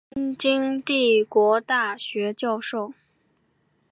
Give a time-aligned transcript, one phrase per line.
[0.09, 2.91] 东京帝国大学教授。